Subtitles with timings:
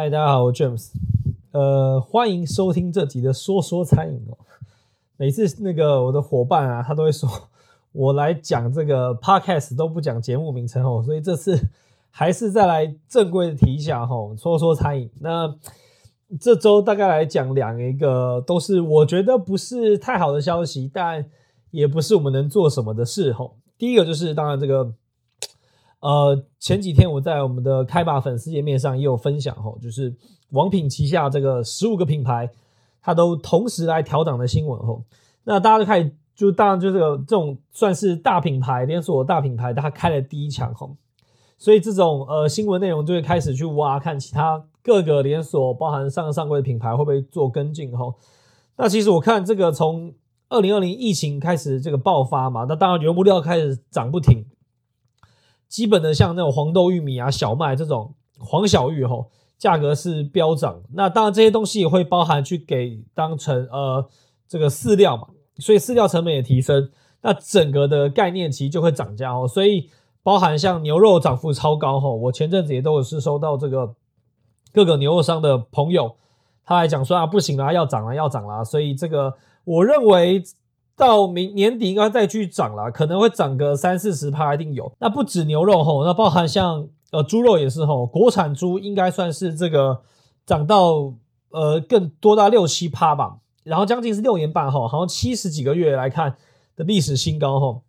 [0.00, 0.92] 嗨，大家好，我 James，
[1.52, 4.38] 呃，欢迎收听这集的说说餐饮哦。
[5.18, 7.28] 每次那个我的伙伴啊，他都会说
[7.92, 11.68] 我来讲这个 podcast 都不讲节目名称哦，所以这次
[12.10, 15.10] 还是再来正规的提一下哈，说说餐饮。
[15.20, 15.54] 那
[16.40, 21.26] 这周大概来讲两一个都是我觉得不是太好的消息，但
[21.72, 23.50] 也不是我们能做什么的事哈。
[23.76, 24.94] 第一个就是当然这个。
[26.00, 30.14] 呃，前几天我在我们的开把粉丝页面上也有分享吼，就是
[30.50, 32.50] 王品旗下这个十五个品牌，
[33.02, 35.04] 它都同时来调涨的新闻吼。
[35.44, 40.96] 那大家就开始，就当然就这个这种算是大品牌连锁大品牌，它开了第一枪吼。
[41.58, 48.14] 所以这种呃新闻内容就会开始去挖，看其他各个连锁，包含上上柜的品牌会不会做跟进吼。
[48.78, 50.14] 那其实我看这个从
[50.48, 54.46] 二零二零疫情开始这个爆发嘛，那当然原物料开始涨不停。
[55.70, 60.82] 基本的像那种黄豆、玉米啊、小麦这种黄小玉吼，价格是飙涨。
[60.92, 64.04] 那当然这些东西也会包含去给当成呃
[64.48, 66.90] 这个饲料嘛，所以饲料成本也提升。
[67.22, 69.46] 那整个的概念其实就会涨价哦。
[69.46, 69.88] 所以
[70.24, 73.94] 包含像牛肉涨幅超高吼，我前阵子也都有是收到这个
[74.72, 76.16] 各个牛肉商的朋友，
[76.64, 78.64] 他来讲说啊不行啦，要涨了要涨了。
[78.64, 79.32] 所以这个
[79.64, 80.42] 我认为。
[81.00, 84.92] 到明年底应该再去涨了，可能会涨个三四十趴，一定有。
[84.98, 90.02] 那不止牛肉吼，那包含像呃猪肉也是吼，国产猪应该算是这个
[90.44, 91.14] 涨到
[91.52, 96.36] 呃更多到六七趴吧，然后将近是六年半吼，好像七十几个月来看
[96.76, 97.80] 的历史新高吼。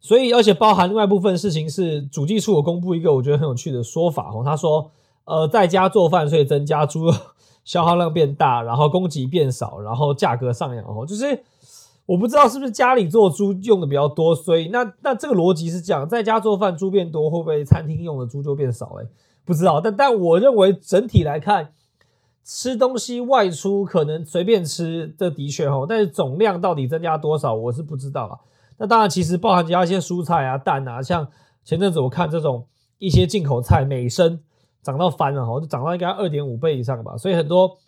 [0.00, 4.92] 所以而且包含另外一部分事情是主计处有公布一个我觉得很有趣的说法吼，他说
[5.24, 7.12] 呃在家做饭所以增加猪肉
[7.64, 11.42] 消耗量变大，然后供给变少，然后价格上扬吼，就是。
[12.06, 18.98] 我不知道是不是家里做猪用的比较多，所以那那这个逻辑是这样，在家做饭猪变多，会不会餐厅用的猪就变少？
[19.00, 19.06] 哎，
[19.44, 19.80] 不知道。
[19.80, 21.72] 但但我认为整体来看，
[22.44, 28.36] 吃东西外出可能随便吃，这的确哈，但是总量到底增加多少，我是不知道啊。
[28.76, 31.26] 那当然，其实包含加一些蔬菜啊、蛋啊，像
[31.64, 32.66] 前阵子我看这种
[32.98, 34.38] 一些进口菜，美生
[34.82, 37.78] 涨到翻了哈，就涨到应该二点五倍以上吧，所以很多。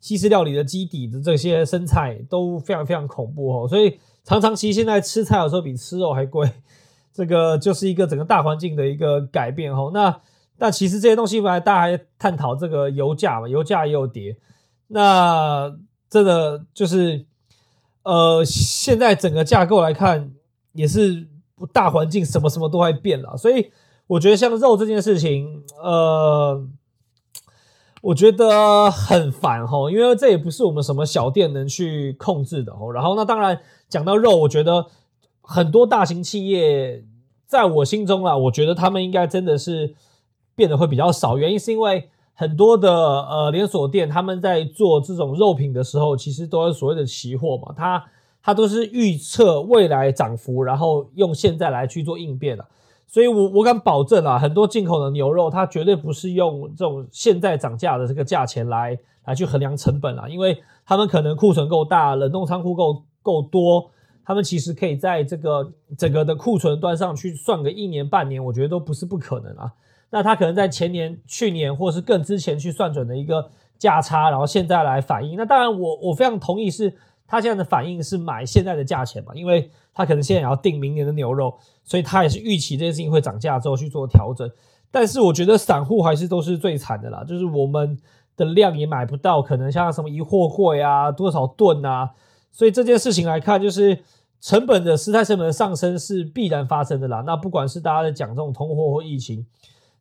[0.00, 6.48] 西式料理的基底的这些生菜都非常非常恐怖哦，所以常常其实现在吃菜有时候比吃肉还贵，
[7.12, 9.90] 这个就是一个整个大环境的一个改变哦。
[9.92, 10.20] 那
[10.58, 14.36] 那其实这些东西来大家还探讨这个油价嘛，油价也有跌，
[14.86, 15.74] 那
[16.08, 17.26] 这个就是
[18.04, 20.32] 呃现在整个架构来看
[20.72, 21.26] 也是
[21.72, 23.72] 大环境什么什么都在变了，所以
[24.06, 26.68] 我觉得像肉这件事情，呃。
[28.00, 32.92] 我觉得很烦哈，因为这也不是我们什么小店能去控制的哦。
[32.92, 34.86] 然后那当然讲到肉，我觉得
[35.40, 37.04] 很多大型企业
[37.46, 39.94] 在我心中啊，我觉得他们应该真的是
[40.54, 41.36] 变得会比较少。
[41.36, 48.04] 原因是因为很多的呃连锁店他们在做这种肉品的时候，其实都是所谓的期货嘛，它
[48.40, 52.64] 它都是预测未来涨幅，然后用现在来去做应变的。
[53.10, 63.90] 所以，我我敢保证啊，很多进口的牛肉，它绝对不是用这种现在涨价的这个价钱来来去衡量成本啊，因为他们可能库存够大，冷冻仓库够够多，
[64.26, 69.72] 他们其实可以在这个整个的库存端上去算个一年半年，我觉得都不是不可能啊。
[70.10, 75.34] 那他可能在前年、去年或是更之前去算准的一个价差，然后现在来反映。
[75.36, 76.94] 那当然，我我非常同意是。
[77.28, 79.34] 他现在的反应是买现在的价钱嘛？
[79.34, 84.50] 因为他可能现在也要订明年的牛肉，所以他也是预期这件事情会涨价之后去做调整。
[84.90, 87.98] 但是我觉得散户还是都是最惨的啦，就是我们
[88.34, 92.12] 的量也买不到，可能像什么一货柜啊，多少吨啊，
[92.50, 93.98] 所以这件事情来看，就是
[94.40, 97.22] 成本的时态成本的上升是必然发生的啦。
[97.26, 99.44] 那不管是大家在讲这种通货或疫情，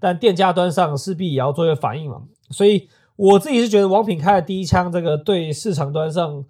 [0.00, 2.22] 但店家端上势必也要做一个反应嘛。
[2.50, 6.44] 所以我自己是觉得王品开的第一枪，这个对市场端上。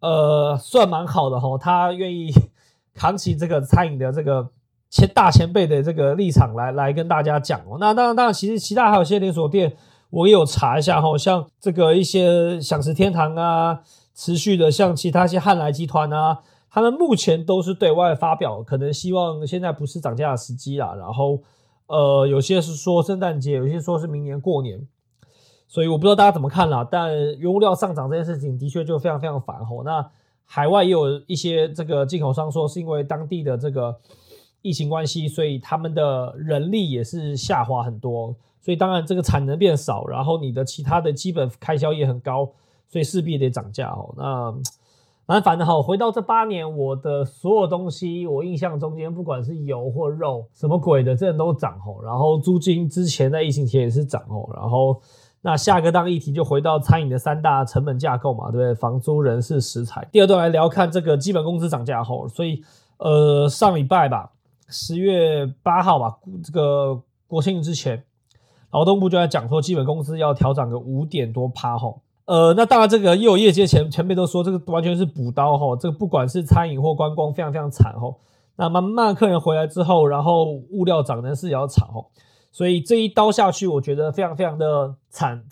[0.00, 2.32] 呃，算蛮好的哈，他愿意
[2.94, 4.48] 扛起这个餐饮的这个
[4.90, 7.78] 前大前辈的这个立场来来跟大家讲哦。
[7.80, 9.76] 那当然，当然，其实其他还有些连锁店，
[10.10, 13.80] 我也有查一下哈，像这个一些享食天堂啊，
[14.14, 16.38] 持续的像其他一些汉来集团啊，
[16.70, 20.94] 他们目前都是对外发表，可能希望现在不是涨价的时机啦。
[20.96, 21.40] 然后，
[21.86, 24.86] 呃，有些是说圣诞节，有些说是明年过年。
[25.70, 29.82] 所以我不知道大家怎么看啦，但原物料上涨这件事情的确就非常非常烦吼。
[29.84, 30.10] 那
[30.46, 33.94] 海外也有一些这个进口商说，是因为当地的这个
[34.62, 42.50] 疫情关系，所以他们的人力也是下滑很多，所以当然这个产能变少，然后你的其他的基本开销也很高，
[42.88, 44.14] 所以势必得涨价哦。
[44.16, 44.54] 那
[45.26, 45.82] 蛮烦的哈。
[45.82, 52.00] 回到这八年，我的所有东西，我印象中间不管是油或肉，什么鬼的，这都涨吼。
[52.02, 54.98] 然后租金之前在疫情前也是涨吼，然后。
[55.40, 58.74] 那下个当议题就回到餐饮的三大成本架构嘛，对不对？
[58.74, 60.06] 房租、人事、食材。
[60.10, 62.62] 第二段来聊看这个基本工资涨价后，所以
[62.98, 64.32] 呃上礼拜吧，
[64.68, 68.02] 十月八号吧，这个国庆之前，
[68.72, 72.00] 劳动部就在讲说基本工资要调涨个五点多趴吼。
[72.24, 78.18] 呃，那当然这个又有业界前前辈都说这个完全是补刀吼，这个不管是餐饮或观光，非常非常惨吼。
[78.56, 82.10] 那慢慢客人回来之后，然后物料涨，人是也要惨吼。
[82.50, 85.44] 所以这一刀下去，我觉得非常非常的惨，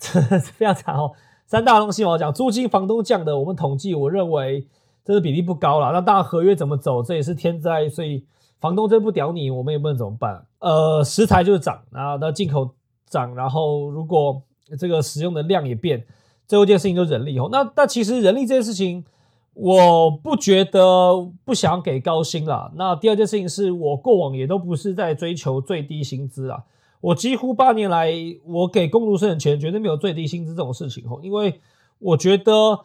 [0.55, 1.11] 非常惨哦。
[1.45, 4.67] 三大东西我要讲，租金房东降的，我们统计，我认为
[5.05, 5.91] 这个比例不高了。
[5.93, 8.25] 那当然合约怎么走，这也是天灾，所以
[8.59, 10.45] 房东真不屌你，我们也不能怎么办。
[10.59, 12.71] 呃，食材就是涨，然后那进口
[13.07, 14.41] 涨，然后如果
[14.77, 16.05] 这个使用的量也变，
[16.45, 17.47] 最后一件事情就人力哦。
[17.49, 19.05] 那那其实人力这件事情，
[19.53, 22.73] 我不觉得不想给高薪了。
[22.75, 26.63] 那第二件事情是我过往也都不是在追求最低薪资啊。
[26.99, 28.11] 我几乎八年来，
[28.45, 31.61] 我给工读生的钱绝对没有最低薪资这种事情哦，因为
[31.99, 32.79] 我觉得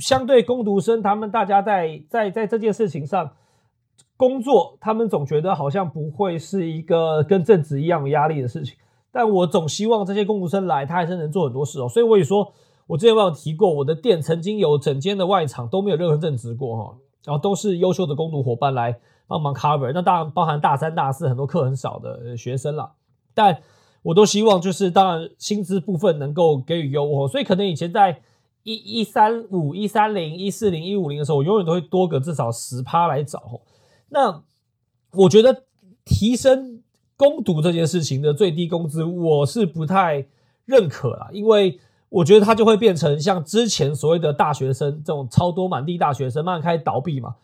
[0.00, 3.32] 相对工读生，他们大家在在在这件事情上
[4.16, 8.76] 工作，他们总觉得好像不会是一个跟正职一样有压力的事情。
[9.12, 11.88] 但我总希望这些工读生来，他还是能做很多事哦。
[11.88, 12.52] 所以我也说，
[12.86, 18.98] 我之前有提过，我的店曾经有整间的外场都没有任何正职过哈，然后都是优秀的工读伙伴来。
[19.26, 22.92] 帮忙 cover，那当然包含大三、大四很多课很少的学生了，
[23.34, 23.62] 但
[24.02, 28.20] 我都希望就是当然薪资部分能够给予优厚，所以可能以前在
[28.62, 33.60] 一一三五、一三零、一四零、一五零的时候，我永远都会多个至少十趴来找。
[34.10, 34.42] 那
[35.12, 35.64] 我觉得
[36.04, 36.82] 提升
[37.16, 40.26] 攻读这件事情的最低工资，我是不太
[40.66, 47.34] 认可了，因为我觉得它就会变成像之前所谓的大学生这种超多满地大学生慢慢开始倒闭嘛。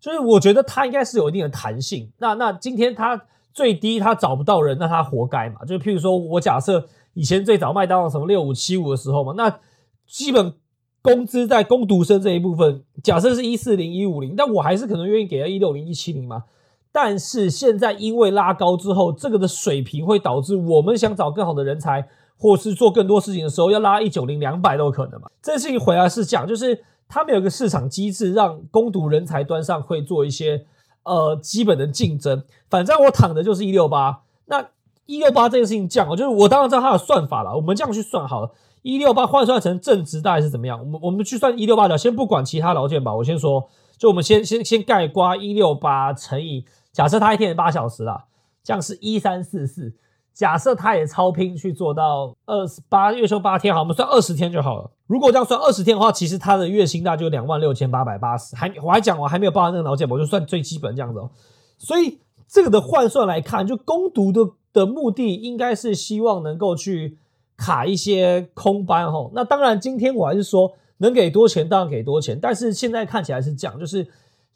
[0.00, 2.10] 就是我觉得他应该是有一定的弹性。
[2.18, 3.20] 那那今天他
[3.52, 5.62] 最低他找不到人，那他活该嘛？
[5.66, 9.58] 就譬如说我假设以前最早麦当劳什么六五七五的时候嘛，那
[10.06, 10.54] 基本
[11.02, 16.44] 工资在工读生这一部分，假设是一四零一五零，但我还是可能愿意给他一六零一七零嘛。
[16.90, 22.08] 但是现在因为拉高之后，这个的水平会导致我们想找更好的人才，
[22.38, 25.28] 或是做更多事情的时候，要拉一九零两百都有可能嘛。
[25.42, 26.84] 这事情回来是讲就是。
[27.10, 30.64] 他们有个市场机制，让攻读人才端上会做一些
[31.02, 32.44] 呃基本的竞争。
[32.70, 34.64] 反正我躺的就是一六八，那
[35.06, 37.56] 一六八这件事情降，就是我当然知道它的算法了。
[37.56, 38.52] 我们这样去算好了，
[38.82, 40.78] 一六八换算成正值大概是怎么样？
[40.78, 43.68] 我们我们去算一六八的，先不管其他劳健吧，我先说，
[43.98, 48.26] 就我们先先先盖刮一六八乘以，假设他一天八小时啦，
[48.62, 49.96] 这样是一三四四。
[50.32, 54.90] 假设他也超拼去做到二十八月休八天，好，我们算二十天就好了。
[55.06, 58.54] 如果这样算二十天的话，其实他的月薪大概就两万六千八百八十。
[58.56, 61.28] 还我还讲我还没有报那个劳健保，就算最基本这样子哦。
[61.76, 62.18] 所以
[62.48, 64.40] 这个的换算来看，就攻读的
[64.72, 67.18] 的目的应该是希望能够去
[67.56, 69.30] 卡一些空班哈。
[69.34, 74.06] 那当然，今天我还是说能给多钱当然给多钱，但是现在看起来是这样，就是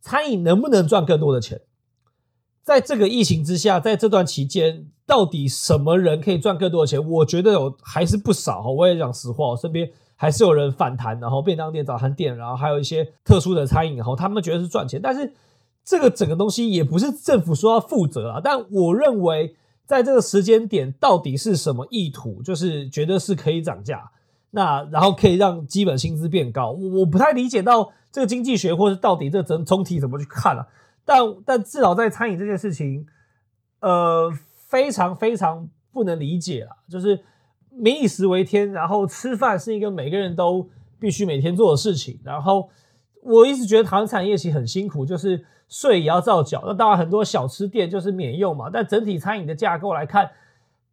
[0.01, 1.61] 餐饮能不能赚更多的钱？
[2.65, 7.11] 在这个疫情之下，在这段期间，到底什么人可以赚更多的钱？
[7.11, 8.71] 我觉得有还是不少哈。
[8.71, 14.99] 我也讲实话，我身边还是有人反弹，然后便当店、早餐店，然后还有一些特殊的餐饮，然后他们觉得是赚钱。
[15.03, 15.31] 但是
[15.85, 18.41] 这个整个东西也不是政府说要负责啊。
[18.43, 22.43] 但我认为，在这个时间点，到底是什么意图？
[22.43, 24.11] 就是觉得是可以涨价，
[24.53, 26.71] 那然后可以让基本薪资变高。
[26.71, 30.67] 我不太理解到这个经济学，或者到底这整总体怎么去看了。
[31.05, 33.07] 但但至少在餐饮这件事情，
[33.81, 34.33] 呃，
[34.69, 36.77] 非常非常不能理解啊！
[36.89, 37.21] 就是
[37.71, 40.67] 民以食为天，然后吃饭是一个每个人都
[40.99, 42.19] 必须每天做的事情。
[42.25, 42.71] 然后
[43.23, 46.63] 我一直觉得台湾产业其实很辛苦，就是税也要照缴。
[46.67, 48.71] 那当然很多小吃店就是免用嘛。
[48.73, 50.31] 但整体餐饮的架构来看，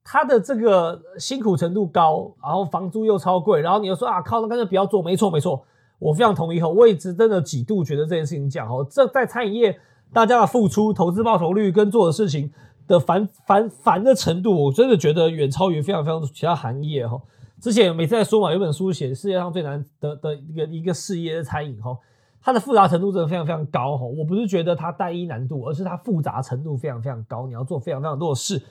[0.04, 5.02] 它的这个辛苦程度高，然后房租又超贵，然后你又说啊，靠，那干脆不要做。
[5.02, 5.66] 没错没错，
[6.00, 6.60] 我非常同意。
[6.60, 9.80] 哈，我也真的几度觉得这件事情讲哦，这在餐饮业。
[10.14, 12.52] 大家的付出、投资报酬率跟做的事情
[12.86, 17.22] 的烦烦烦的程度，我真的觉得远超于非常非常其他行业哈。
[17.62, 21.98] 之前每次在说嘛，有本书写世界上最难的的一个一个事业的餐饮哈，
[22.42, 24.06] 它的复杂程度真的非常非常高哈。
[24.06, 28.62] 我不是觉得它单一难度，而是它复杂程度非常非常高，你要做非常非常多的事。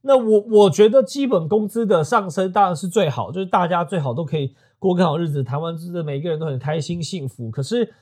[0.00, 7.50] 那我我觉得基本工资的上升当然是最好，就是大家最好都可以过更好日子，台湾真的每个人都很开心幸福。
[7.52, 7.92] 可是。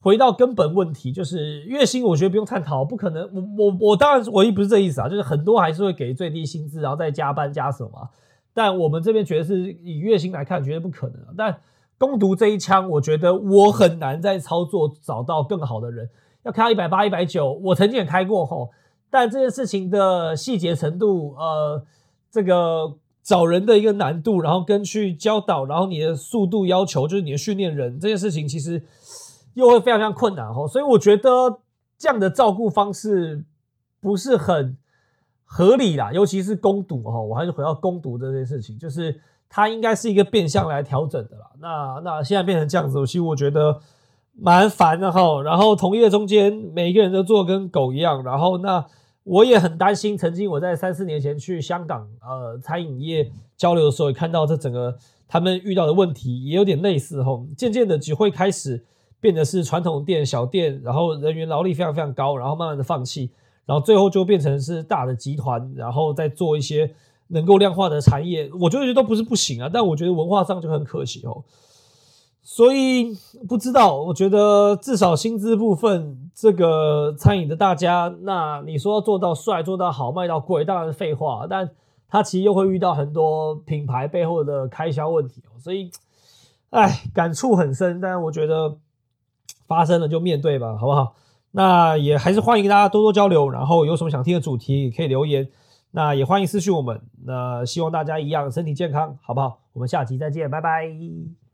[0.00, 3.28] 回到根本问题，就是月薪，我觉得不用探讨，不可能。
[3.34, 8.08] 我我我当然我也不是这意思啊，就是很多还是会给最低薪资，然后再加班加什么。
[8.54, 11.16] 但我们这边觉得是以月薪来看，绝对不可能。
[11.36, 11.60] 但
[11.96, 16.08] 攻读这一枪，我觉得我很难在操作找到更好的人，
[16.44, 18.70] 要开到一百八、一百九，我曾经也开过吼。
[19.10, 21.82] 但这件事情的细节程度，呃，
[22.30, 28.82] 这个找人的一个难度，然后跟去教导，然后你的速度要求，就是你的训练人这件事情，其实
[29.58, 30.66] 又会非常非常困难哦。
[30.66, 31.60] 所以我觉得
[31.98, 33.44] 这样的照顾方式
[34.00, 34.76] 不是很
[35.44, 41.50] 合理啦，尤其是攻读哈，我还是回到攻读这件事情，就是它应该是一个变相来调整的啦。
[41.60, 43.80] 那那现在变成这样子，其实我觉得
[44.34, 45.42] 蛮烦的哈。
[45.42, 48.86] 然后同业中间每一个人都做跟狗一样，然后那。
[49.24, 54.96] 我也很担心，曾经我在三四年前去香港呃餐饮业交流的时候，也看到这整个
[55.28, 58.82] 他们遇到的问题也有点类似吼，渐渐的只会开始
[59.20, 63.30] 变得是传统店小店，然后人员劳力非常非常高，然后慢慢的放弃，
[63.66, 66.94] 然后最后就变成是大的集团，然后再做一些
[67.28, 71.44] 能够量化的产业，我觉得都不是不行啊，但我觉得文化上就很可惜哦。
[72.40, 73.14] 所以
[73.46, 81.46] 不知道，我觉得至少薪资部分，这个餐饮的大家，那你说要做到帅、做到好、卖到贵，当然是废话。
[81.50, 81.68] 但
[82.08, 85.60] 他其实又会遇到很多品牌背后的开销问题哦。
[85.60, 85.90] 所以，
[86.70, 88.00] 哎，感触很深。
[88.00, 88.78] 但我觉得
[89.68, 91.14] 发生了就面对吧，好不好？
[91.52, 95.48] 那也还是欢迎大家多多交流，然后有什么想听的主题也可以留言。
[95.92, 97.00] 那也欢迎私讯我们。
[97.24, 99.60] 那希望大家一样身体健康，好不好？
[99.72, 101.47] 我们下期再见，拜拜。